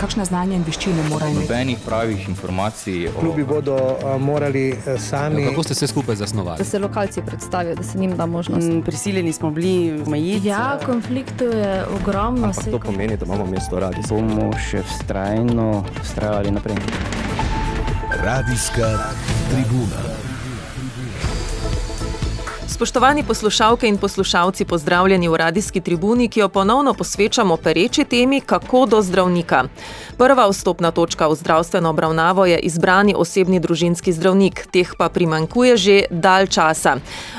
[0.00, 1.48] kakšne znanje in veščine morajo imeti?
[1.48, 3.08] Nobenih pravih informacij.
[3.08, 3.20] O...
[3.20, 5.42] Klubi bodo uh, morali uh, sami.
[5.42, 6.58] Ja, kako ste se skupaj zasnovali?
[6.58, 8.68] Da se lokalci predstavijo, da se njim da možnost.
[8.68, 10.48] Mm, prisiljeni smo bili omejiti.
[10.48, 12.46] Ja, konfliktov je ogromno.
[12.46, 14.02] Ampak to pomeni, da imamo mesto radi.
[14.08, 16.76] Bomo še vztrajno vztrajali naprej.
[18.24, 18.88] Radijska
[19.50, 20.19] tribuna.
[22.70, 28.86] Spoštovani poslušalke in poslušalci, pozdravljeni v radijski tribuni, ki jo ponovno posvečamo pereči temi, kako
[28.86, 29.64] do zdravnika.
[30.18, 36.02] Prva vstopna točka v zdravstveno obravnavo je izbrani osebni družinski zdravnik, teh pa primankuje že
[36.10, 36.96] dalj časa.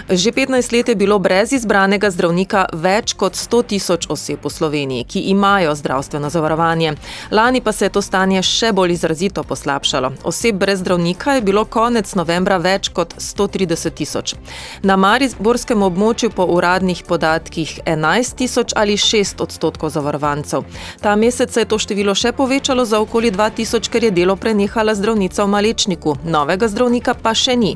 [0.09, 5.03] Že 15 let je bilo brez izbranega zdravnika več kot 100 tisoč oseb v Sloveniji,
[5.03, 6.93] ki imajo zdravstveno zavarovanje.
[7.31, 10.11] Lani pa se je to stanje še bolj izrazito poslabšalo.
[10.23, 14.35] Oseb brez zdravnika je bilo konec novembra več kot 130 tisoč.
[14.83, 20.63] Na mariborskem območju po uradnih podatkih 11 tisoč ali 6 odstotkov zavarovancev.
[21.01, 24.35] Ta mesec se je to število še povečalo za okoli 2 tisoč, ker je delo
[24.35, 27.75] prenehala zdravnica v Malečniku, novega zdravnika pa še ni.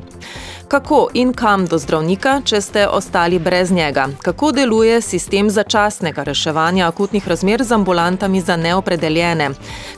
[0.68, 4.08] Kako in kam do zdravnika, če ste ostali brez njega?
[4.22, 9.50] Kako deluje sistem začasnega reševanja akutnih razmer z ambulantami za neopredeljene?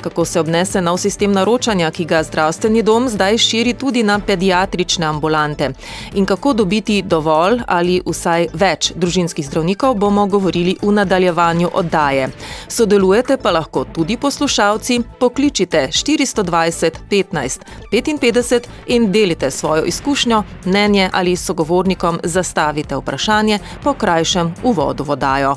[0.01, 5.05] Kako se obnese nov sistem naročanja, ki ga zdravstveni dom zdaj širi tudi na pediatrične
[5.05, 5.69] ambulante?
[6.13, 12.27] In kako dobiti dovolj ali vsaj več družinskih zdravnikov, bomo govorili v nadaljevanju oddaje.
[12.67, 17.59] Sodelujete pa lahko tudi poslušalci, pokličite 420 15
[17.91, 25.55] 55 in delite svojo izkušnjo mnenje ali sogovornikom zastavite vprašanje po krajšem uvodu vodajo.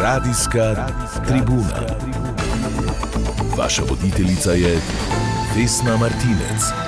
[0.00, 0.88] Radijska
[1.26, 1.82] tribuna.
[3.58, 4.80] Vaša voditeljica je
[5.56, 6.85] Vesna Martinec.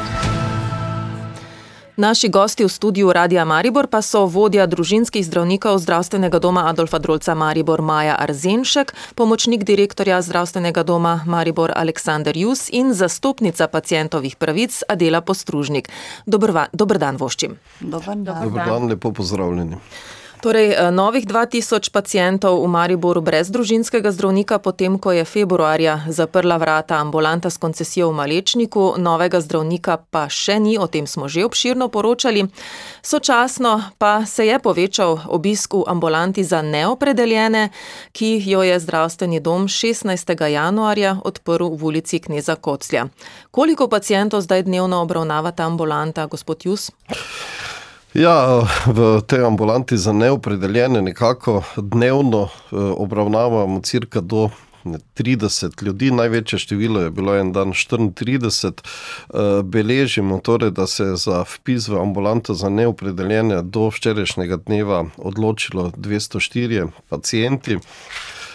[1.98, 7.34] Naši gosti v studiu Radia Maribor pa so vodja družinskih zdravnikov zdravstvenega doma Adolfa Drolca
[7.34, 15.26] Maribor Maja Arzenšek, pomočnik direktorja zdravstvenega doma Maribor Aleksandr Jus in zastopnica pacijentovih pravic Adela
[15.26, 15.90] Postružnik.
[16.22, 17.58] Dobr dan, voščim.
[17.82, 18.46] Dobar dan.
[18.46, 19.82] Dobar dan, lepo pozdravljeni.
[20.38, 26.56] Torej, eh, novih 2000 pacijentov v Mariboru brez družinskega zdravnika, potem ko je februarja zaprla
[26.56, 31.42] vrata ambulanta s koncesijo v Malečniku, novega zdravnika pa še ni, o tem smo že
[31.42, 32.46] obširno poročali.
[33.02, 37.70] Sočasno pa se je povečal obisk v ambulanti za neopredeljene,
[38.12, 40.46] ki jo je zdravstveni dom 16.
[40.46, 43.10] januarja odprl v ulici Kneza Koclja.
[43.50, 46.94] Koliko pacijentov zdaj dnevno obravnava ta ambulanta, gospod Jus?
[48.14, 54.48] Ja, v tej ambulanti za neopredeljene nekako dnevno eh, obravnavamo cirka do
[54.84, 58.72] 30 ljudi, največje število je bilo en dan 34.
[58.72, 65.04] Eh, beležimo torej, da se je za vpis v ambulanto za neopredeljene do včerajšnjega dneva
[65.16, 67.78] odločilo 204 pacijenti.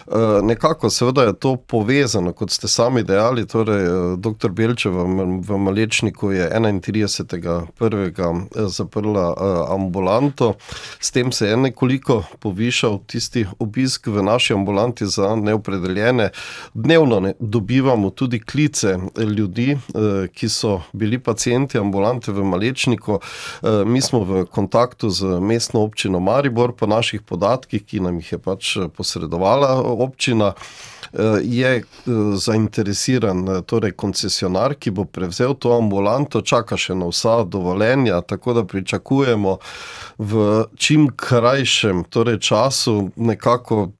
[0.07, 4.49] Eh, nekako seveda je to povezano, kot ste sami dejali, torej eh, dr.
[4.49, 4.93] Belčev
[5.47, 8.45] v Malečniku je 31.1.
[8.55, 9.35] Eh, zaprla
[9.69, 10.53] ambulanto,
[10.99, 16.29] s tem se je nekoliko povišal tisti obisk v naši ambulanti za neopredeljene.
[16.73, 19.77] Dnevno ne, dobivamo tudi klice ljudi,
[20.33, 23.19] ki so bili pacijenti ambulante v Malečniku.
[23.85, 28.39] Mi smo v kontaktu z mestno občino Maribor po naših podatkih, ki nam jih je
[28.39, 31.83] pač posredovala občina eh, je eh,
[32.35, 38.53] zainteresiran, eh, torej koncesionar, ki bo prevzel to ambulanto, čaka še na vsa dovoljenja, tako
[38.53, 39.57] da pričakujemo
[40.17, 43.91] v čim krajšem torej času nekako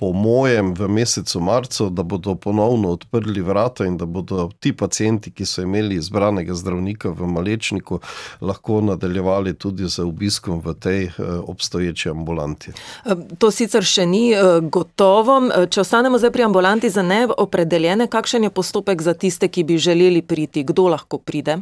[0.00, 5.30] po mojem, v mesecu marcu, da bodo ponovno odprli vrata in da bodo ti pacijenti,
[5.30, 7.98] ki so imeli izbranega zdravnika v Malečniku,
[8.40, 11.12] lahko nadaljevali tudi z obiskom v tej eh,
[11.46, 12.72] obstoječi ambulanti.
[13.04, 15.36] Eh, to sicer še ni eh, gotovo.
[15.68, 20.22] Če ostanemo zdaj pri ambulanti za neopredeljene, kakšen je postopek za tiste, ki bi želeli
[20.22, 21.58] priti, kdo lahko pride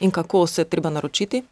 [0.00, 1.44] in kako se treba naročiti?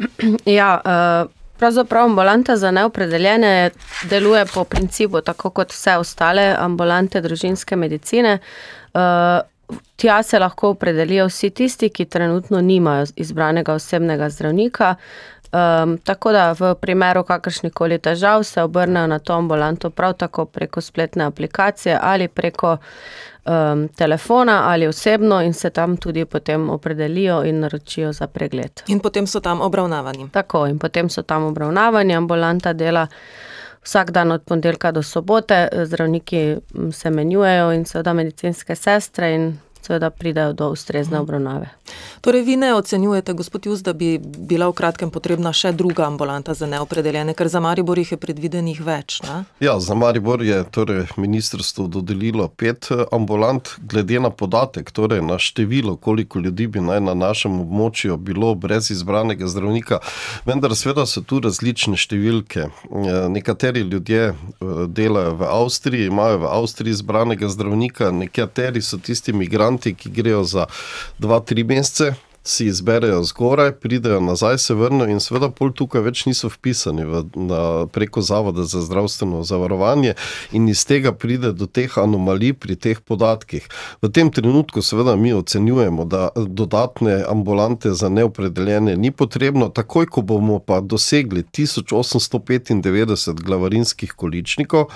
[0.46, 1.39] Ja, uh...
[1.60, 3.70] Pravzaprav ambulanta za neopredeljene
[4.08, 8.38] deluje po principu, tako kot vse ostale ambulante družinske medicine.
[8.94, 9.42] Uh,
[9.96, 14.94] tja se lahko opredelijo vsi tisti, ki trenutno nimajo izbranega osebnega zdravnika.
[15.52, 20.44] Um, tako da v primeru kakršnih koli težav se obrnejo na to ambulanto prav tako
[20.44, 22.76] preko spletne aplikacije ali preko
[23.50, 28.82] um, telefona ali osebno in se tam tudi potem opredelijo in naročijo za pregled.
[28.86, 30.28] In potem so tam obravnavani.
[30.32, 33.06] Tako, in potem so tam obravnavani, ambulanta dela
[33.82, 36.56] vsak dan od ponedeljka do sobote, zdravniki
[36.92, 41.70] se menjujejo in seveda medicinske sestre in seveda pridejo do ustrezne obravnave.
[42.20, 46.54] Torej, vi ne ocenjujete, gospod Jus, da bi bila v kratkem potrebna še druga ambulanta
[46.54, 49.20] za neopredeljene, ker za Maribor jih je predvidenih več.
[49.24, 49.44] Ne?
[49.60, 55.38] Ja, za Maribor je torej, ministrstvo dodelilo pet eh, ambulant, glede na podatek, torej na
[55.40, 60.00] število, koliko ljudi bi naj na našem območju bilo brez izbranega zdravnika.
[60.44, 62.68] Vendar, seveda so tu različne številke.
[62.68, 64.36] Eh, nekateri ljudje eh,
[64.86, 69.32] delajo v Avstriji, imajo v Avstriji izbranega zdravnika, nekateri so tisti
[69.70, 70.66] imigranti, ki grejo za
[71.18, 76.24] dva, tri mesece si izberejo zgoraj, pridejo nazaj, se vrnejo in seveda pol tukaj več
[76.26, 80.14] niso vpisani v, na, preko Zavoda za zdravstveno zavarovanje
[80.52, 83.68] in iz tega pride do teh anomalij pri teh podatkih.
[84.02, 90.22] V tem trenutku seveda mi ocenjujemo, da dodatne ambulante za neopredeljene ni potrebno, takoj ko
[90.22, 94.88] bomo pa dosegli 1895 glavarinskih količnikov,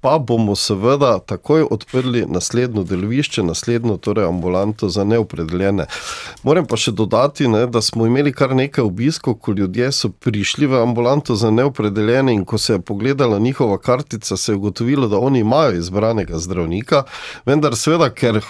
[0.00, 5.86] pa bomo seveda takoj odprli naslednjo delovišče, naslednjo torej ambulanto za neopredeljene.
[6.42, 10.10] Moram pa še še dodati, ne, da smo imeli kar nekaj obiskov, ko ljudje so
[10.10, 15.08] prišli v ambulanto za neopredeljene in ko se je pogledala njihova kartica, se je ugotovilo,
[15.08, 17.02] da oni imajo izbranega zdravnika,
[17.46, 18.40] vendar seveda, ker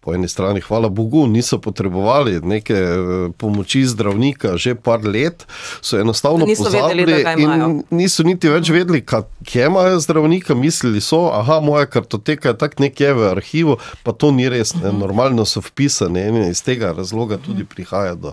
[0.00, 2.96] po eni strani, hvala Bogu, niso potrebovali neke eh,
[3.36, 5.44] pomoči zdravnika že par let,
[5.80, 11.00] so enostavno Niso pozabili vedeli, in niso niti več vedeli, ka- kje imajo zdravnika, mislili
[11.00, 15.44] so, aha, moja kartoteka je tako nekje v arhivu, pa to ni res, ne, normalno
[15.46, 18.32] so vpisane in iz tega razloga tudi prihaja do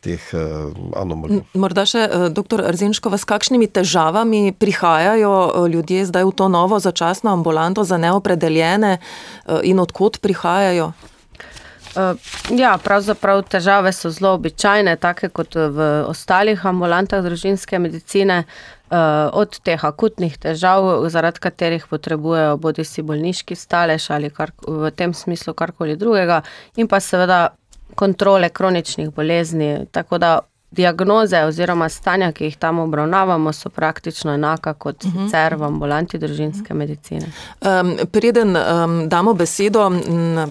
[0.00, 1.42] teh uh, anomalij.
[1.54, 2.62] Morda še eh, dr.
[2.72, 8.96] Rzenškova, s kakšnimi težavami prihajajo eh, ljudje zdaj v to novo začasno ambulanto za neopredeljene
[9.62, 10.92] in odkot prihajajo?
[12.52, 18.42] Ja, pravzaprav težave so zelo običajne, take kot v ostalih ambulantah družinske medicine,
[18.90, 25.14] od teh akutnih težav, zaradi katerih potrebujejo bodi si bolniški stalež ali kar, v tem
[25.14, 26.42] smislu karkoli drugega,
[26.76, 27.56] in pa seveda
[27.94, 29.86] kontrole kroničnih bolezni.
[29.90, 30.30] Tako da
[30.76, 35.24] diagnoze oziroma stanja, ki jih tam obravnavamo, so praktično enaka kot uh -huh.
[35.24, 37.26] sicer v ambulanti družinske medicine.
[37.60, 39.90] Um, preden um, damo besedo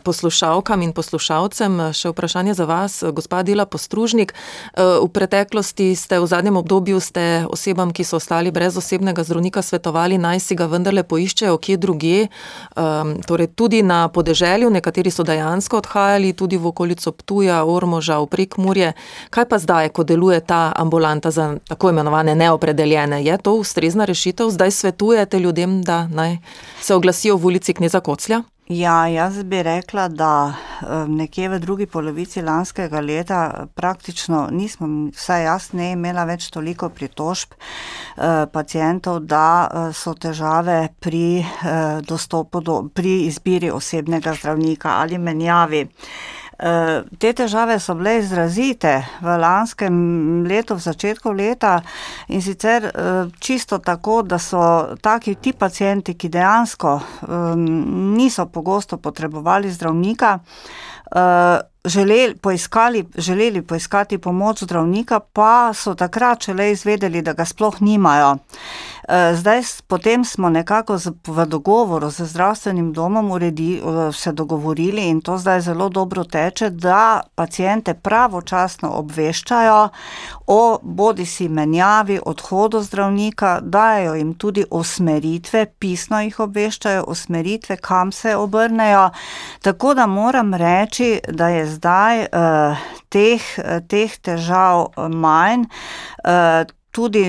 [0.04, 4.34] poslušalkam in poslušalcem, še vprašanje za vas, gospa Dila Postružnik.
[4.34, 9.62] Uh, v preteklosti ste v zadnjem obdobju ste osebam, ki so ostali brez osebnega zdravnika,
[9.62, 12.28] svetovali, naj si ga vendarle poiščejo kje druge,
[12.76, 18.28] um, torej tudi na podeželju, nekateri so dejansko odhajali tudi v okolico Ptuja, Ormoža, v
[18.28, 18.94] Prekmurje.
[19.30, 23.24] Kaj pa zdaj, ko deluje ta ambulanta za tako imenovane neopredeljene?
[23.24, 24.50] Je to ustrezna rešitev?
[24.50, 26.38] Zdaj svetujete ljudem, da naj
[26.82, 28.44] se oglasijo v ulici Kneza Koclja?
[28.70, 35.44] Ja, jaz bi rekla, da eh, nekje v drugi polovici lanskega leta praktično nismo, vsaj
[35.44, 42.62] jaz ne imela več toliko pritožb eh, pacijentov, da eh, so težave pri eh, dostopu
[42.62, 45.86] do, pri izbiri osebnega zdravnika ali menjavi.
[46.60, 49.96] Eh, Te težave so bile izrazite v lanskem
[50.48, 51.82] letu, v začetku leta
[52.32, 56.94] in sicer eh, čisto tako, da so taki ti pacijenti, ki dejansko
[57.28, 57.66] um,
[58.16, 60.40] niso pogosto potrebovali zdravnika,
[61.86, 68.38] želeli, poiskali, želeli poiskati pomoč zdravnika, pa so takrat šele izvedeli, da ga sploh nimajo.
[69.08, 70.98] Eh, Zdaj, potem smo nekako
[71.28, 76.70] v dogovoru z zdravstvenim domom uredi, eh, se dogovorili in to zdaj zelo dobro teče,
[76.70, 79.90] da pacijente pravočasno obveščajo
[80.48, 88.12] o bodi si menjavi, odhodu zdravnika, dajo jim tudi usmeritve, pisno jih obveščajo, usmeritve, kam
[88.12, 89.10] se obrnejo.
[89.62, 95.68] Tako da moram reči, da je zdaj uh, teh, eh, teh težav eh, manj.
[96.24, 96.64] Uh,
[96.96, 97.28] tudi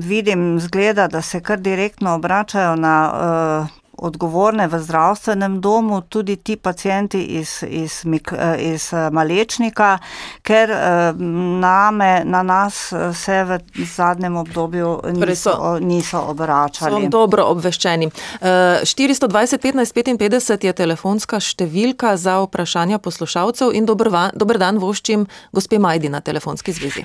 [0.00, 6.56] vidim, zgleda, da se kar direktno obračajo na uh, odgovorne v zdravstvenem domu, tudi ti
[6.56, 9.98] pacijenti iz, iz, eh, iz eh, Malečnika,
[10.42, 11.12] ker eh,
[11.60, 17.08] name, na nas se v zadnjem obdobju Torej niso, so- niso So obračali.
[17.08, 18.06] dobro obveščeni.
[18.40, 24.78] Eh, 420 15 55 je telefonska številka za vprašanja poslušalcev in dober, va, dober dan
[24.78, 27.04] voščim gospe Majdi na telefonski zvezi.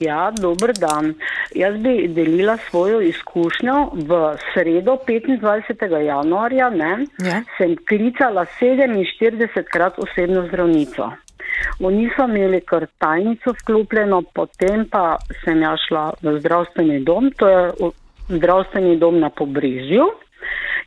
[0.00, 1.14] Ja, dober dan.
[1.54, 3.74] Jaz bi delila svojo izkušnjo.
[3.92, 4.20] V
[4.54, 5.96] sredo 25.
[6.06, 7.42] januarja ne, Ja.
[7.58, 11.10] sem klicala 47 krat osebno zdravnico.
[11.80, 17.48] Oni so imeli kar tajnico vklopljeno, potem pa sem ja šla v zdravstveni dom, to
[17.48, 17.72] je
[18.28, 20.06] zdravstveni dom na Pobrežju.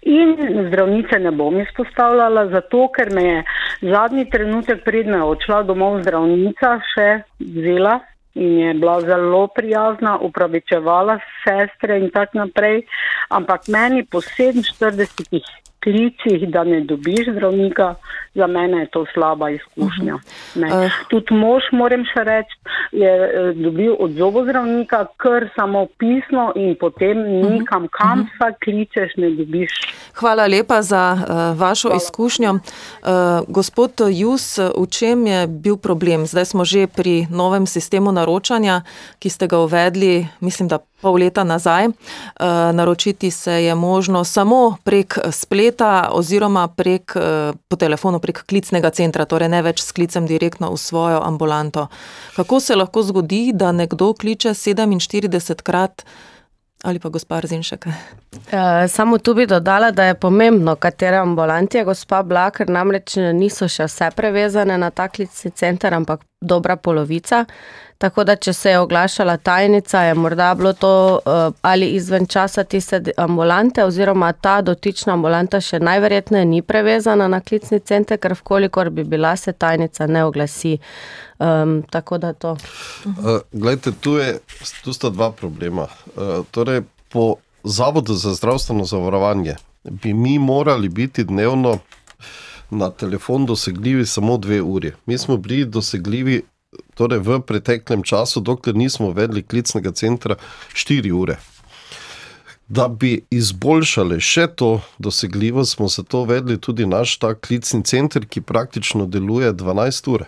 [0.01, 0.34] In
[0.67, 3.43] zdravnice ne bom izpostavljala, zato ker me je
[3.82, 7.08] zadnji trenutek, predno je odšla domov zdravnica, še
[7.39, 8.00] vzela
[8.33, 12.81] in je bila zelo prijazna, upravičevala sestre in tako naprej.
[13.29, 15.41] Ampak meni po 47
[15.83, 17.95] klicih, da ne dobiš zdravnika,
[18.35, 20.15] za mene je to slaba izkušnja.
[20.15, 22.55] Uh, Tudi mož, moram še reči,
[22.91, 29.29] je eh, dobil od zobozdravnika kar samo pisno in potem nikam, kam pa kličeš, ne
[29.37, 29.73] dobiš.
[30.17, 31.19] Hvala lepa za uh,
[31.59, 32.01] vašo Hvala.
[32.01, 32.51] izkušnjo.
[32.53, 36.25] Uh, gospod Jus, v čem je bil problem?
[36.25, 38.81] Zdaj smo že pri novem sistemu naročanja,
[39.19, 41.88] ki ste ga uvedli, mislim, da pol leta nazaj.
[41.88, 41.93] Uh,
[42.74, 49.25] naročiti se je možno samo prek spleta oziroma prek, uh, po telefonu prek klicnega centra,
[49.27, 51.88] torej ne več s klicem direktno v svojo ambulanto.
[52.36, 56.05] Kako se lahko zgodi, da nekdo kliče 47 krat?
[56.83, 57.86] Ali pa gospa Rzinšek?
[57.88, 63.69] E, samo tu bi dodala, da je pomembno, katere ambulanti je gospa Blaker, namreč niso
[63.72, 67.45] še vse prevezane na ta klicni center, ampak dobra polovica.
[68.03, 72.63] Tako da, če se je oglašala tajnica, je morda bilo to uh, ali izven časa
[72.63, 78.89] tiste ambulante, oziroma ta dotična ambulanta še najverjetneje ni prevezana na klicni center, ker vkolikor
[78.89, 80.74] bi bila, se tajnica ne oglasi.
[81.39, 82.57] Um, tako da to.
[83.05, 84.36] Uh, glejte, tu, je,
[84.83, 85.88] tu sta dva problema.
[85.88, 91.77] Uh, torej, po Zavodu za zdravstveno zavarovanje bi mi morali biti dnevno
[92.69, 94.91] na telefon dosegljivi samo dve uri.
[95.05, 96.41] Mi smo bili dosegljivi
[96.96, 100.36] torej v preteklem času, dokler nismo uvedli klicnega centra,
[100.74, 101.38] 4 ure.
[102.68, 108.42] Da bi izboljšali še to dosegljivost, smo zato uvedli tudi naš ta klicni center, ki
[108.42, 110.25] praktično deluje 12 ur.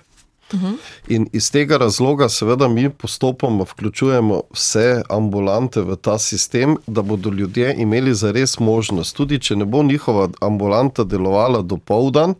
[1.07, 7.29] In iz tega razloga, seveda, mi postopoma vključujemo vse ambulante v ta sistem, da bodo
[7.29, 9.15] ljudje imeli za res možnost.
[9.17, 12.35] Tudi če ne bo njihova ambulanta delovala do povdan,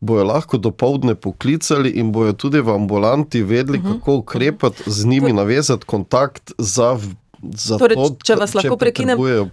[0.00, 3.98] bojo lahko do povdne poklicali in bojo tudi v ambulanti vedeli, uh -huh.
[3.98, 6.98] kako ukrepati, z njimi navezati kontakt za,
[7.42, 9.18] za torej, to, če vas lahko prekinem.
[9.20, 9.46] Uh,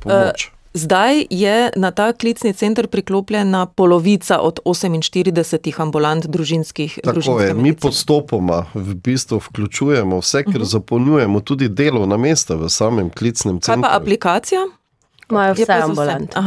[0.74, 7.00] Zdaj je na ta klicni center priklopljena polovica od 48 ambulant družinskih.
[7.04, 10.72] Tako je, mi postopoma v bistvu vključujemo vse, ker uh -huh.
[10.72, 13.82] zapolnjujemo tudi delovna mesta v samem klicnem centru.
[13.82, 14.60] Kaj pa aplikacija?
[15.32, 16.40] Imajo vse ambulante.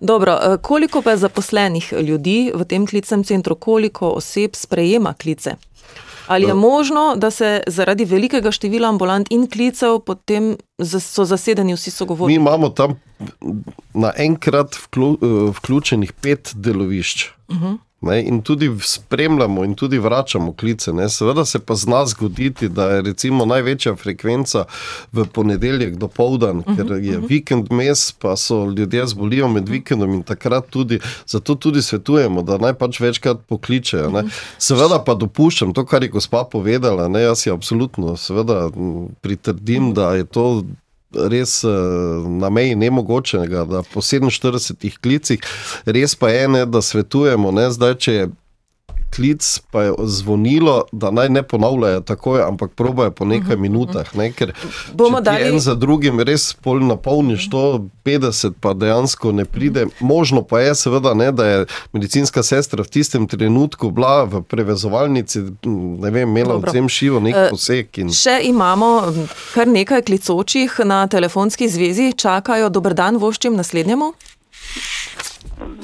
[0.00, 5.56] Dobro, eh, koliko pa je zaposlenih ljudi v tem klicnem centru, koliko oseb sprejema klice?
[6.26, 10.56] Ali je možno, da se zaradi velikega števila ambulant in klicev potem
[11.00, 12.38] so zasedeni vsi sogovorniki?
[12.38, 13.00] Mi imamo tam
[13.94, 17.28] naenkrat vklju, eh, vključenih pet delovišč.
[17.48, 17.78] Uh -huh.
[18.02, 20.92] Ne, in tudi spremljamo, in tudi vračamo klice.
[20.92, 21.08] Ne.
[21.08, 24.64] Seveda se pa zna zgoditi, da je recimo največja frekvenca
[25.12, 27.28] v ponedeljek do povdan, uh -huh, ker je uh -huh.
[27.28, 32.58] vikend mes, pa so ljudje zbolijo med vikendom in takrat tudi, zato tudi svetujemo, da
[32.58, 34.10] naj pač večkrat pokličejo.
[34.10, 34.24] Ne.
[34.58, 37.08] Seveda pa dopuščam to, kar je gospa povedala.
[37.08, 37.22] Ne.
[37.22, 38.70] Jaz si absolutno seveda
[39.20, 40.64] pritrdim, da je to
[41.14, 41.72] res uh,
[42.26, 45.40] na meji nemogočega, da po 47 klicih,
[45.86, 48.30] res pa je, ne, da svetujemo, ne, zdaj, če je
[49.16, 54.14] klic pa je zvonilo, da naj ne ponavljajo takoj, ampak probajo po nekaj mhm, minutah.
[54.16, 54.32] Ne?
[54.32, 54.52] Ker
[54.92, 59.86] bomo dali en za drugim, res pol napolniš to, 50 pa dejansko ne pride.
[60.00, 65.42] Možno pa je seveda, ne, da je medicinska sestra v tistem trenutku bila v prevezovalnici,
[65.64, 67.92] ne vem, imela v tem šivo nek eh, poseg.
[68.02, 68.12] In...
[68.12, 68.92] Še imamo
[69.54, 74.12] kar nekaj klicočih na telefonski zvezi, čakajo, dober dan, voščim naslednjemu.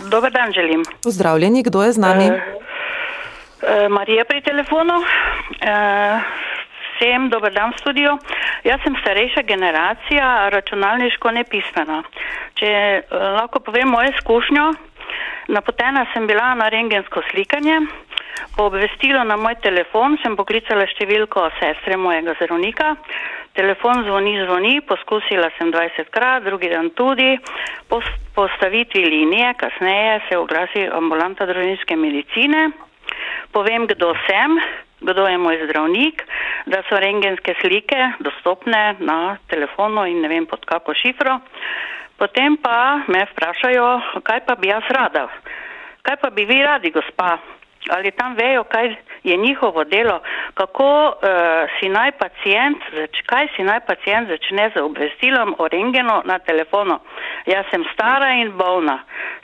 [0.08, 0.84] Dober dan, želim.
[1.04, 2.30] Pozdravljeni, kdo je z nami?
[2.30, 2.67] Uh,
[3.90, 5.00] Marija pri telefonu.
[6.98, 8.18] Vsem dober dan v studiu.
[8.66, 12.02] Jaz sem starejša generacija, računalniško nepismena.
[12.58, 14.64] Če uh, lahko povem mojo izkušnjo,
[15.54, 17.78] napotena sem bila na rengensko slikanje.
[18.56, 22.90] Po obvestilu na moj telefon sem poklicala številko sestre mojega zdravnika.
[23.54, 27.30] Telefon zvoni, zvoni, poskusila sem 20 krat, drugi dan tudi.
[27.90, 28.02] Po
[28.34, 32.68] postavitvi linije, kasneje se oglasi ambulanta družinske medicine
[33.58, 34.54] povem, kdo sem,
[35.02, 36.22] kdo je moj zdravnik,
[36.70, 41.40] da so rengenske slike dostopne na telefonu in ne vem pod kako šifro.
[42.18, 45.26] Potem pa me vprašajo, kaj pa bi jaz rada.
[46.06, 47.57] Kaj pa bi vi radi, gospa?
[47.88, 50.20] Ali tam vejo, kaj je njihovo delo,
[50.54, 51.14] kako uh,
[51.80, 52.78] si naj pacijent,
[53.26, 56.98] kaj si naj pacijent začne z obvestilom o rengenu na telefonu.
[57.46, 58.98] Jaz sem stara in bolna.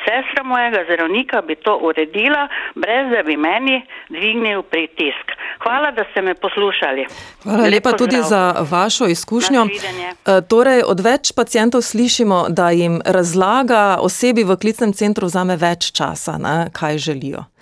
[0.04, 5.26] Sestra mojega zdravnika bi to uredila, brez da bi meni dvignil pritisk.
[5.62, 7.06] Hvala, da ste me poslušali.
[7.42, 9.62] Hvala lepa tudi za vašo izkušnjo.
[9.62, 15.92] Uh, torej, od več pacijentov slišimo, da jim razlaga osebi v klicnem centru vzame več
[15.92, 17.53] časa, ne, kaj želijo.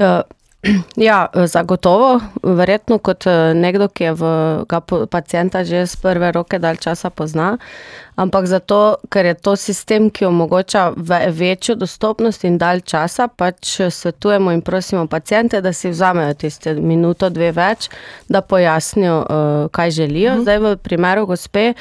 [0.00, 0.22] Uh,
[0.96, 2.20] Ja, zagotovo.
[2.42, 4.24] Verjetno kot nekdo, ki je v,
[5.10, 7.58] pacijenta že z prve roke dalj časa pozna.
[8.16, 13.80] Ampak zato, ker je to sistem, ki omogoča ve večjo dostopnost in dalj časa, pač
[13.90, 17.88] svetujemo in prosimo pacijente, da si vzamejo tiste minuto, dve več,
[18.28, 20.32] da pojasnijo, uh, kaj želijo.
[20.32, 20.42] Uh -huh.
[20.42, 21.72] Zdaj v primeru gospe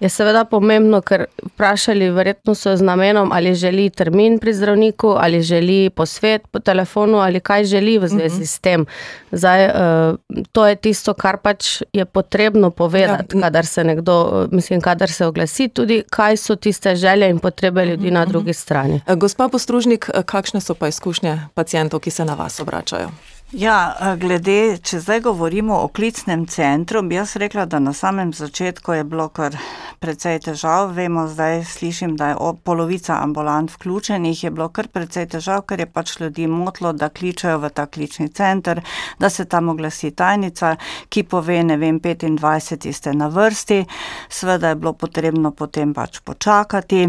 [0.00, 5.42] je seveda pomembno, ker vprašali verjetno so z namenom, ali želi termin pri zdravniku, ali
[5.42, 8.86] želi posvet po telefonu, ali kaj želi v zvezi s tem.
[9.32, 13.42] Zdaj, uh, to je tisto, kar pač je potrebno povedati, ja.
[13.42, 18.10] kadar se nekdo, mislim, kadar se oglasi, tudi kaj so tiste želje in potrebe ljudi
[18.10, 19.00] na drugi strani.
[19.16, 23.08] Gospa Postružnik, kakšne so pa izkušnje pacijentov, ki se na vas obračajo?
[23.50, 28.92] Ja, glede, če zdaj govorimo o klicnem centru, bi jaz rekla, da na samem začetku
[28.94, 29.56] je bilo kar
[29.98, 30.92] precej težav.
[30.94, 35.86] Vemo, zdaj slišim, da je polovica ambulant vključenih, je bilo kar precej težav, ker je
[35.90, 38.84] pač ljudi motlo, da kličejo v ta klični center,
[39.18, 40.76] da se tam oglasi tajnica,
[41.08, 43.80] ki pove, ne vem, 25 ste na vrsti,
[44.28, 47.02] sveda je bilo potrebno potem pač počakati.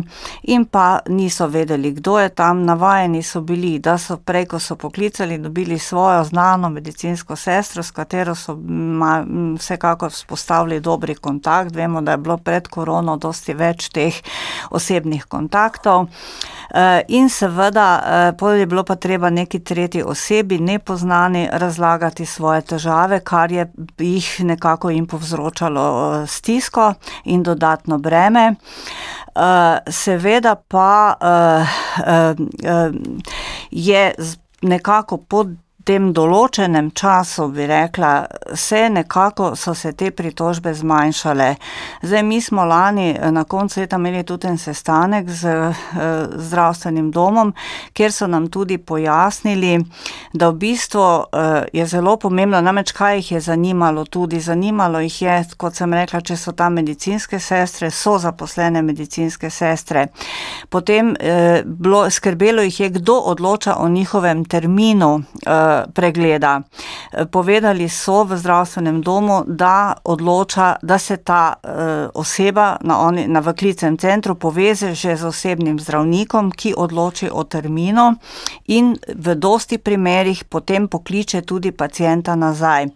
[0.50, 4.76] In pa niso vedeli, kdo je tam, navajeni so bili, da so prej, ko so
[4.76, 9.24] poklicali, dobili svojo znano medicinsko sestro, s katero so ma,
[9.60, 11.76] vsekako vzpostavili dobri kontakt.
[11.76, 14.16] Vemo, da je bilo pred korono dosti več teh
[14.72, 16.08] osebnih kontaktov.
[16.72, 22.62] Eh, in seveda, eh, potem je bilo pa treba neki tretji osebi, nepoznani, razlagati svoje
[22.62, 23.68] težave, kar je
[24.00, 25.84] jih nekako jim povzročalo
[26.24, 26.94] eh, stisko
[27.26, 28.56] in dodatno breme.
[29.88, 31.16] Seveda pa
[33.72, 34.16] je
[34.62, 35.48] nekako pod
[35.86, 38.12] tem določenem času, bi rekla,
[38.56, 41.48] se nekako so se te pritožbe zmanjšale.
[42.04, 45.82] Zdaj, mi smo lani eh, na koncu leta imeli tudi en sestanek z uh,
[46.38, 47.54] zdravstvenim domom,
[47.94, 49.80] kjer so nam tudi pojasnili,
[50.34, 54.40] da v bistvu uh, je zelo pomembno, namreč kaj jih je zanimalo tudi.
[54.42, 60.08] Zanimalo jih je, kot sem rekla, če so tam medicinske sestre, so zaposlene medicinske sestre.
[60.70, 61.14] Potem
[61.66, 65.12] bilo, skrbelo jih je, kdo odloča o njihovem terminu.
[65.94, 66.62] Pregleda.
[67.32, 71.72] Povedali so v zdravstvenem domu, da odloča, da se ta uh,
[72.14, 78.16] oseba na, oni, na vklicem centru poveže že z osebnim zdravnikom, ki odloči o terminu
[78.68, 82.88] in v dosti primerjih potem pokliče tudi pacijenta nazaj.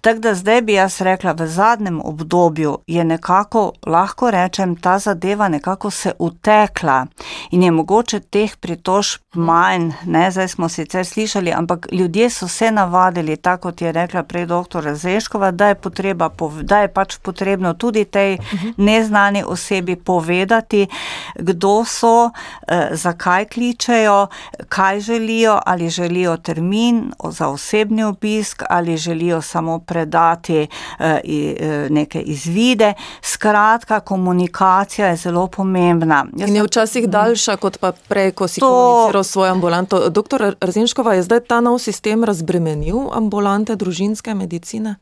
[0.00, 5.48] Tako da zdaj bi jaz rekla, v zadnjem obdobju je nekako, lahko rečem, ta zadeva
[5.48, 7.06] nekako se utekla
[7.50, 12.70] in je mogoče teh pritožb manj, ne, zdaj smo sicer slišali, ampak ljudje so se
[12.70, 14.94] navadili, tako kot je rekla prej dr.
[14.94, 16.30] Zeškova, da je, potreba,
[16.62, 18.38] da je pač potrebno tudi tej
[18.76, 20.86] neznani osebi povedati,
[21.34, 22.30] kdo so,
[22.68, 24.26] eh, zakaj kličejo,
[24.68, 30.60] kaj želijo, ali želijo termin za osebni obisk, ali želijo samo predati
[30.98, 32.92] eh, eh, neke izvide.
[33.22, 36.26] Skratka, komunikacija je zelo pomembna.
[36.36, 38.68] Jaz In je včasih daljša kot pa prej, ko si to...
[38.68, 40.08] komuniciral svojo ambulanto.
[40.08, 44.96] Doktor Rzinškova, je zdaj ta nov sistem razbremenil ambulante družinske medicine?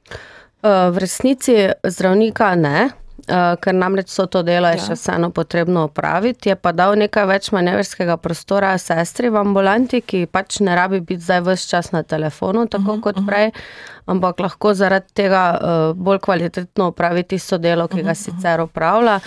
[0.62, 1.54] Eh, v resnici
[1.84, 2.90] zdravnika ne,
[3.28, 4.78] eh, ker namreč so to delo ja.
[4.78, 6.48] še vseeno potrebno opraviti.
[6.48, 11.22] Je pa dal nekaj več manevrskega prostora sestri v ambulanti, ki pač ne rabi biti
[11.22, 13.48] zdaj vse čas na telefonu, tako uh -huh, kot prej.
[13.48, 18.60] Uh -huh ampak lahko zaradi tega uh, bolj kvalitetno opravi tisto delo, ki ga sicer
[18.64, 19.18] opravlja.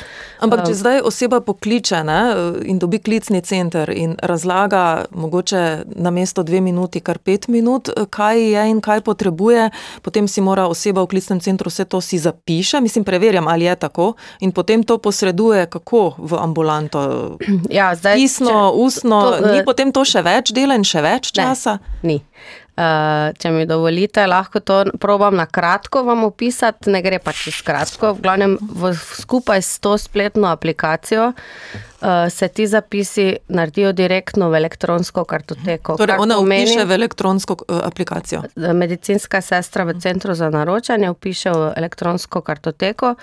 [0.43, 2.19] Ampak, če uh, zdaj oseba pokliče ne,
[2.67, 5.63] in dobi klicni center in razlaga, mogoče
[5.95, 9.69] na mesto dve minuti, kar pet minut, kaj je in kaj potrebuje,
[10.01, 13.75] potem si mora oseba v klicnem centru vse to si zapiše, mislim, preverjam, ali je
[13.75, 17.37] tako, in potem to posreduje kako v ambulanto.
[17.69, 21.01] Ja, zdaj, Pisno, če, ustno, to, to, ni potem to še več dela in še
[21.05, 21.79] več časa?
[22.03, 22.17] Ne, ni.
[22.75, 27.61] Uh, če mi dovolite, lahko to probam na kratko vam opisati, ne gre pač čez
[27.63, 28.09] kratko.
[28.17, 34.59] V glavnem, v, skupaj s to spletno aplikacijo uh, se ti zapisi naredijo direktno v
[34.59, 35.95] elektronsko kartoteko.
[36.03, 38.43] Torej, ona upiše v elektronsko uh, aplikacijo.
[38.59, 43.15] Medicinska sestra v centru za naročanje upiše v elektronsko kartoteko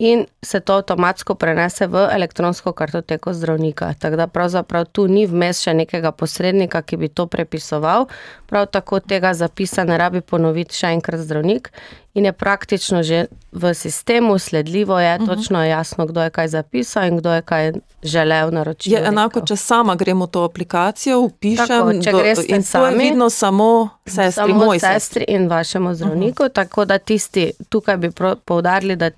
[0.00, 3.94] in se to avtomatsko prenese v elektronsko kartoteko zdravnika.
[3.98, 8.08] Tako da pravzaprav tu ni vmes še nekega posrednika, ki bi to prepisoval.
[8.48, 11.68] Prav tako tega zapisa ne rabi ponoviti še enkrat zdravnik
[12.14, 15.30] in je praktično že v sistemu sledljivo, je uh mhm.
[15.30, 15.36] -huh.
[15.36, 18.94] točno jasno, kdo je kaj zapisal in kdo je kaj želel naročiti.
[18.94, 24.32] Je enako, če sama gremo to aplikacijo, upišem tako, greš in sami, vidno samo sestri,
[24.32, 26.50] samo sestri in vašemu zdravniku, uh mhm.
[26.50, 26.54] -huh.
[26.54, 28.10] tako da tisti, tukaj bi
[28.44, 29.10] poudarili, da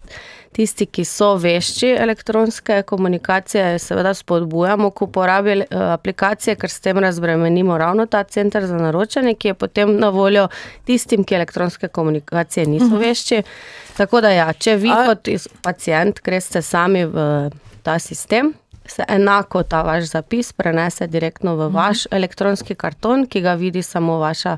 [0.53, 6.99] tisti, ki so vešči elektronske komunikacije, seveda spodbujamo k uporabi eh, aplikacije, ker s tem
[6.99, 10.49] razbremenimo ravno ta center za naročanje, ki je potem na voljo
[10.85, 12.99] tistim, ki elektronske komunikacije niso mhm.
[12.99, 13.43] vešči.
[13.97, 15.29] Tako da ja, če vi kot
[15.63, 17.51] pacijent greste sami v
[17.83, 18.53] ta sistem,
[18.87, 24.19] se enako ta vaš zapis prenese direktno v vaš elektronski karton, ki ga vidi samo
[24.19, 24.57] vaša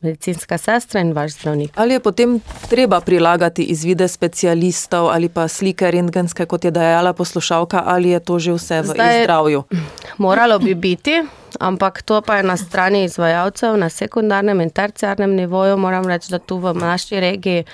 [0.00, 1.70] medicinska sestra in vaš zdravnik.
[1.76, 7.82] Ali je potem treba prilagati izvide specialistov ali pa slike rentgenske, kot je dejala poslušalka,
[7.86, 9.62] ali je to že vse v Zdaj- zdravju?
[10.18, 11.22] Moralo bi biti,
[11.58, 15.76] ampak to pa je na strani izvajalcev, na sekundarnem in terciarnem nivoju.
[15.76, 17.64] Moram reči, da tu v naši regiji,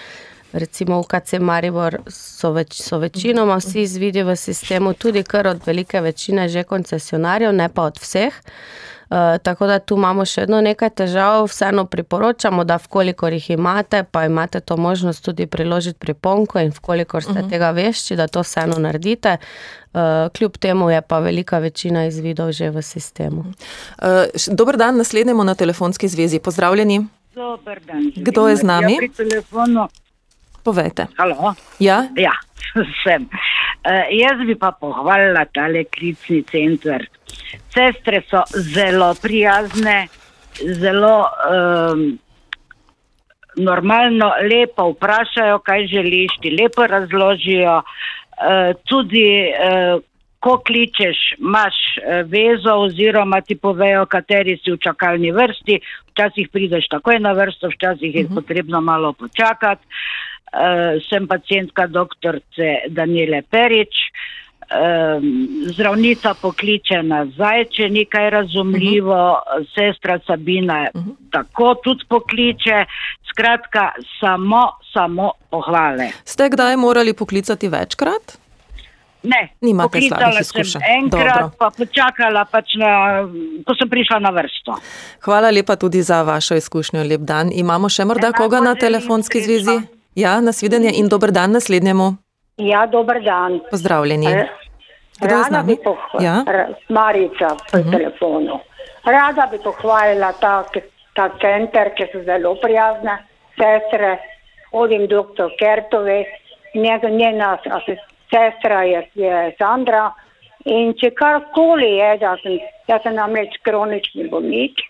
[0.52, 6.00] recimo UKC Maribor, so, več, so večinoma vsi izvidi v sistemu, tudi kar od velike
[6.00, 8.34] večine že koncesionarjev, ne pa od vseh.
[8.34, 8.95] Uh,
[9.42, 14.24] tako da tu imamo še vedno nekaj težav, vseeno priporočamo, da vkolikor jih imate, pa
[14.26, 17.50] imate to možnost tudi priložiti priponko in vkolikor ste uh -huh.
[17.50, 19.36] tega vešči, da to vseeno naredite.
[19.96, 23.40] Uh, kljub temu je pa velika večina izvidov že v sistemu.
[23.40, 26.38] Uh, dober dan, naslednjemu na telefonski zvezi.
[26.38, 27.06] Pozdravljeni.
[27.34, 28.12] Dober dan.
[28.16, 28.92] Kdo je z nami?
[28.92, 29.88] Ja, pri telefonu.
[30.62, 31.06] Povejte.
[31.16, 31.54] Halo?
[31.78, 32.08] Ja?
[32.16, 32.32] Ja,
[33.04, 33.22] sem.
[33.22, 37.08] Uh, jaz bi pa pohvalila tale klicni center.
[37.74, 38.42] Sestre so
[38.74, 40.06] zelo prijazne,
[40.80, 42.18] zelo um,
[43.56, 47.82] normalno, lepo vprašajo, kaj želiš, ti lepo razložijo.
[48.36, 50.02] Uh, tudi, uh,
[50.40, 55.80] ko kličeš, imaš uh, vezo, oziroma ti povejo, kateri si v čakalni vrsti.
[56.12, 58.34] Včasih prideš takoj na vrsto, včasih je uh -huh.
[58.34, 59.86] potrebno malo počakati.
[59.86, 63.96] Uh, sem pacijentka doktorice Daniele Perič.
[64.66, 69.66] Um, zdravnica pokliče nazaj, če nekaj razumljivo, uh -huh.
[69.74, 71.14] sestra Sabina uh -huh.
[71.30, 72.84] tako tudi pokliče.
[73.30, 76.08] Skratka, samo, samo pohvale.
[76.24, 78.38] Ste kdaj morali poklicati večkrat?
[79.22, 81.50] Ne, Nimate poklicala sem enkrat, Dobro.
[81.58, 82.90] pa počakala, pač na,
[83.66, 84.78] ko sem prišla na vrsto.
[85.26, 87.02] Hvala lepa tudi za vašo izkušnjo.
[87.02, 87.50] Lep dan.
[87.52, 89.80] Imamo še morda koga na telefonski zvezi?
[90.14, 92.25] Ja, nasvidenje in dober dan naslednjemu.
[92.56, 93.60] Ja, dober dan.
[93.70, 94.26] Pozdravljeni.
[94.26, 94.48] Eh,
[95.20, 95.76] Kdo je z Rada nami?
[96.20, 96.44] Ja.
[96.88, 97.90] Marica po uh -huh.
[97.90, 98.60] telefonu.
[99.04, 100.64] Rada bi pohvalila ta,
[101.14, 103.18] ta center, ki so zelo prijazne
[103.56, 104.18] sestre.
[104.72, 106.24] Odim doktor Kertove,
[106.74, 107.58] njega, njena
[108.30, 110.12] sestra je, je Sandra.
[110.64, 114.80] In če karkoli je, da sem, jaz sem namreč kronični bolnik,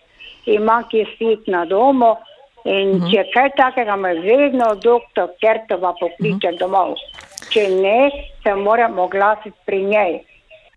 [0.45, 2.15] imam kisik na domu.
[2.63, 3.11] In uh -huh.
[3.11, 6.59] če kaj takega, me vedno doktor Kertova pokliče uh -huh.
[6.59, 6.95] domov.
[7.49, 8.11] Če ne,
[8.43, 10.19] se moramo oglasiti pri njej.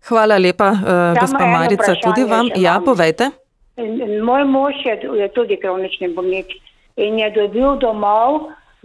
[0.07, 2.47] Hvala lepa, uh, gospa Marica, tudi vam.
[2.55, 2.85] Ja, imam.
[2.85, 3.29] povejte.
[3.77, 6.47] In, in moj mož je, je tudi kronični bolnik
[6.95, 8.41] in je dobil domov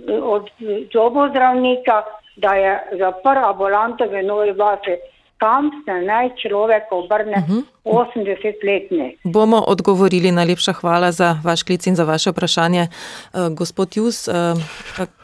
[0.09, 0.51] eh, od
[0.93, 2.03] zobozdravnika,
[2.37, 4.97] da je zaprl ambulanto v Novi Vasi.
[5.39, 7.63] Kam se naj človek obrne uh -huh.
[7.85, 9.19] 80-letni?
[9.25, 10.33] Bomo odgovorili.
[10.33, 12.89] Najlepša hvala za vaš klic in za vaše vprašanje.
[13.33, 14.35] Uh, gospod Jus, uh,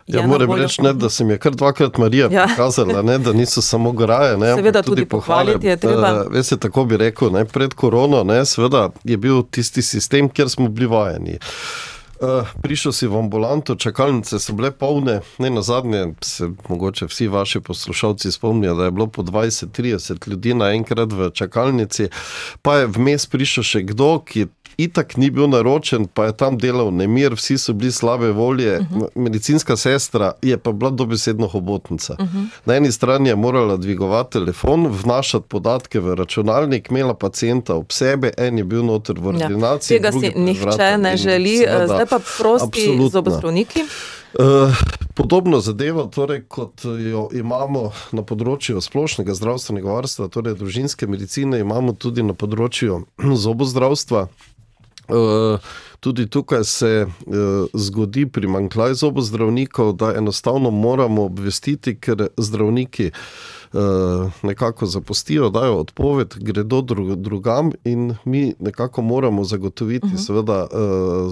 [0.07, 2.46] Ja, moram reči, ne, da se mi je kar dvakrat Marija Ja.
[2.48, 4.37] pokazala, ne, da niso samo graje.
[4.37, 6.09] Ne, Seveda tudi pohvaliti je treba.
[6.09, 10.51] Eh, Veste, tako bi rekel, ne, pred korono ne, seveda, je bil tisti sistem, kjer
[10.51, 11.31] smo bili vajeni.
[11.31, 11.92] Uh,
[12.63, 17.61] prišel si v ambulanto, čakalnice so bile polne, ne na zadnje, se mogoče vsi vaši
[17.61, 22.09] poslušalci spomnijo, da je bilo po 20-30 ljudi naenkrat v čakalnici,
[22.63, 26.91] pa je vmes prišel še kdo, ki itak ni bil naročen, pa je tam delal
[26.95, 28.79] nemir, vsi so bili slabe volje.
[28.79, 29.09] Uh -huh.
[29.15, 32.17] Medicinska sestra je pa bila dobesedno hobotnica.
[32.19, 32.47] Uh -huh.
[32.65, 38.31] Na eni strani je morala dvigovati telefon, vnašati podatke v računalnik, imela pacijenta ob sebi,
[38.39, 39.29] en je bil noter v Ja.
[39.29, 39.97] ordinaciji.
[39.99, 43.09] Tega drugi si nihče ne želi, seveda, zdaj pa prosti absolutno.
[43.09, 43.85] zobozdravniki.
[44.33, 44.77] Uh,
[45.14, 51.92] podobno zadevo, torej, kot jo imamo na področju splošnega zdravstvenega varstva, torej družinske medicine, imamo
[51.92, 53.03] tudi na področju
[53.44, 54.27] zobozdravstva.
[55.12, 63.25] Uh, tudi tukaj se uh, zgodi primankljaj zobozdravnikov, da enostavno moramo obvestiti, ker zdravniki uh,
[64.43, 70.27] nekako zapustijo, dajo odpoved, gredo dru, drugam in mi nekako moramo zagotoviti, uh -huh.
[70.27, 70.69] seveda, uh,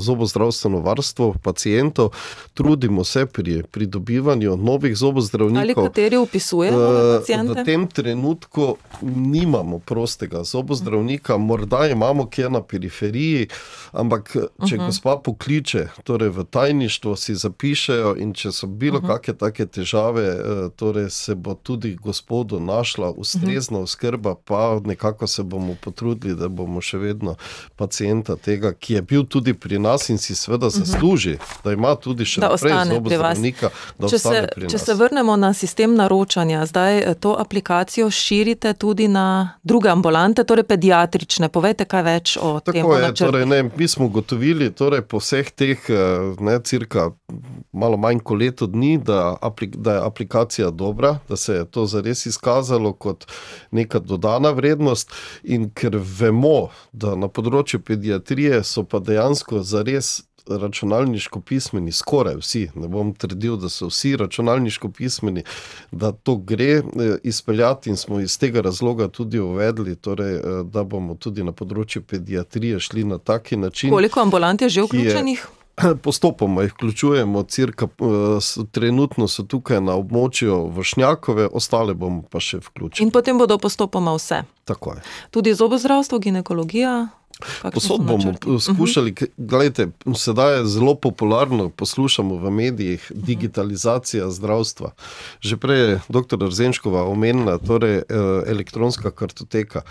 [0.01, 2.09] zobozdravstveno varstvo pacijentov,
[2.55, 5.85] trudimo se pri pridobivanju novih Ali zobozdravnikov.
[5.85, 7.65] kateri upisujejo Eh, nove V pacijente?
[7.65, 13.49] tem trenutku nimamo prostega zobozdravnika, morda imamo kje na periferiji,
[13.93, 14.75] ampak če uh Mhm.
[14.75, 14.87] -huh.
[14.87, 19.07] gospa pokliče, torej v tajništvo si zapišejo in če so bilo uh Mhm.
[19.07, 19.15] -huh.
[19.15, 21.97] kakšne take težave, eh, torej se bo tudi
[22.31, 23.83] gospodu našla ustrezna Mhm.
[23.83, 27.35] oskrba, pa nekako se bomo potrudili, da bomo še vedno
[27.77, 32.25] pacijenta tega, ki je bil tudi pri nas in si seveda zasluži, da ima tudi
[32.25, 32.49] še Mhm.
[32.53, 34.85] Naprej zobozdravnika, da Če ostane se, pri če nas.
[34.85, 39.27] se vrnemo na sistem naročanja, zdaj eh, to aplikacijo širite tudi na
[39.65, 41.49] druge ambulante, torej pediatrične.
[41.49, 42.75] Povejte kaj več o tem.
[42.77, 45.97] Tako je, torej, ne, mi smo ugotovili torej, po vseh teh, eh,
[46.41, 47.11] ne, cirka
[47.73, 51.87] malo manj kot leto dni, da, aplik, da je aplikacija dobra, da se je to
[51.87, 53.27] zares res izkazalo kot
[53.71, 55.13] neka dodana vrednost.
[55.45, 62.63] In ker vemo, da na področju pediatrije so pa dejansko zares računalniško pismeni, skoraj vsi,
[62.75, 65.45] ne bom trdil, da so vsi računalniško pismeni,
[65.93, 66.83] da to gre eh,
[67.23, 72.03] izpeljati in smo iz tega razloga tudi uvedli, torej, eh, da bomo tudi na področju
[72.03, 73.93] pediatrije šli na taki način.
[73.95, 75.47] Koliko ambulant je že vključenih?
[76.05, 82.59] Postopoma jih vključujemo, cirka, eh, trenutno so tukaj na območju Vršnjakove, ostale bomo pa še
[82.59, 83.07] vključili.
[83.07, 84.43] In potem bodo postopoma vse.
[84.65, 85.03] Tako je.
[85.31, 87.09] Tudi zobozdravstvo, ginekologija.
[87.73, 94.93] Posod bomo skušali, gledajte, sedaj je zelo popularno, poslušamo v medijih, digitalizacija zdravstva.
[95.41, 96.39] Že prej je dr.
[96.49, 98.03] Rzenškova omenila, torej eh,
[98.47, 99.83] elektronska kartoteka.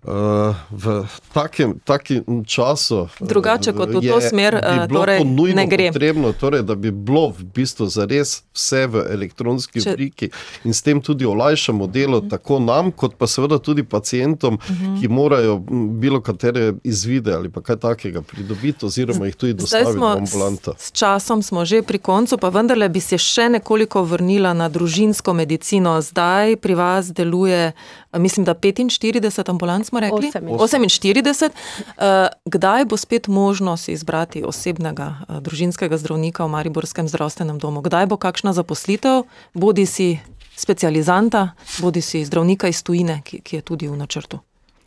[0.00, 3.08] Eh, v takem, takem času.
[3.20, 4.56] Eh, Drugače kot v to smer,
[4.88, 5.92] torej ne gre.
[5.92, 9.92] Potrebno, torej, da bi bilo v bistvu zares vse v elektronski Če...
[9.92, 10.30] obliki
[10.64, 12.30] in s tem tudi olajšamo delo -huh.
[12.30, 15.00] tako nam, kot pa seveda tudi pacijentom, uh -huh.
[15.00, 15.60] ki morajo
[16.00, 20.74] bilo katere izvide ali pa kaj takega pridobiti, oziroma jih tudi dostaviti v ambulanto.
[20.78, 25.32] S časom smo že pri koncu, pa vendarle bi se še nekoliko vrnila na družinsko
[25.32, 25.94] medicino.
[26.02, 27.72] Zdaj pri vas deluje,
[28.12, 30.32] mislim, da 45 ambulant smo rekli.
[30.34, 31.50] 48.
[31.50, 37.80] Uh, kdaj bo spet možnost izbrati osebnega uh, družinskega zdravnika v Mariborskem zdravstvenem domu?
[37.80, 39.24] Kdaj bo kakšna zaposlitev,
[39.54, 40.18] bodi si
[40.56, 44.40] specializanta, bodi si zdravnika iz tujine, ki, ki je tudi v načrtu?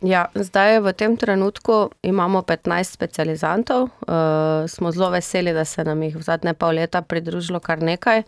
[0.04, 3.88] Ja, zdaj v tem trenutku imamo 15 specializantov.
[4.04, 8.22] Uh, smo zelo veseli, da se nam jih v zadnje pol leta pridružilo kar nekaj,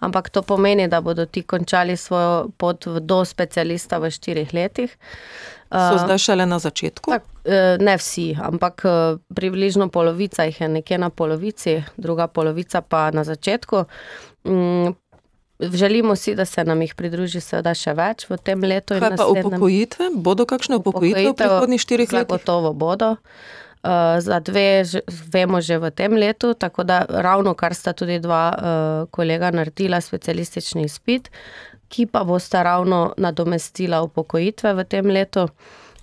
[0.00, 4.96] ampak to pomeni, da bodo ti končali svojo pot do specialista v štirih letih.
[5.68, 7.10] Uh, so zdaj šele na začetku?
[7.12, 12.80] Tak, uh, ne vsi, ampak uh, približno polovica jih je nekje na polovici, druga polovica
[12.80, 13.84] pa na začetku.
[14.48, 14.96] Um,
[15.58, 18.94] Želimo si, da se nam jih pridruži seveda še več v tem letu.
[19.00, 20.10] Kaj pa upokojitve?
[20.14, 22.30] Bodo kakšne upokojitve v prihodnjih štirih letih?
[22.30, 23.16] Gotovo bodo.
[23.78, 28.18] Uh, za dve že, vemo že v tem letu, tako da ravno kar sta tudi
[28.18, 31.30] dva uh, kolega naredila specialistični izpit,
[31.88, 35.46] ki pa bosta ravno nadomestila upokojitve v tem letu.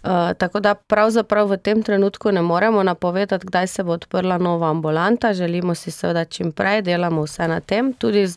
[0.06, 4.70] Uh, tako da pravzaprav v tem trenutku ne moremo napovedati, kdaj se bo odprla nova
[4.70, 5.34] ambulanta.
[5.34, 7.94] Želimo si seveda čim prej, delamo vse na tem.
[7.94, 8.28] Tudi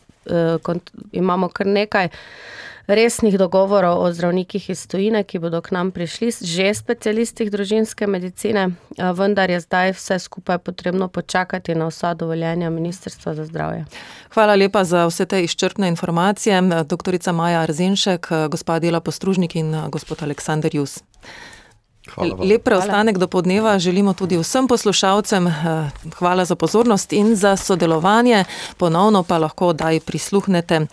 [1.11, 2.09] imamo kar nekaj
[2.89, 8.65] resnih dogovorov o zdravnikih iz tujine, ki bodo k nam prišli, že specialistih družinske medicine,
[8.69, 13.85] uh, vendar je zdaj vse skupaj potrebno počakati na vsa dovoljenja Ministrstva za zdravje.
[14.33, 16.61] Hvala lepa za vse te izčrpne informacije.
[16.89, 20.99] Doktorica Maja Arzenšek, gospod Dela Postružnik in gospod Aleksandr Jus.
[22.17, 25.47] Lep preostanek do podneva želimo tudi vsem poslušalcem.
[25.47, 25.53] Eh,
[26.17, 28.45] hvala za pozornost in za sodelovanje.
[28.77, 30.87] Ponovno pa lahko daj prisluhnete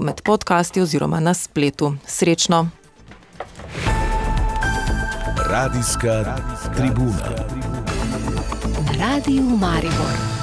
[0.00, 1.94] med podcasti oziroma na spletu.
[2.06, 2.68] Srečno.
[5.50, 6.36] Radijska
[6.76, 7.30] tribuna.
[8.86, 10.35] Na radiju Maribor.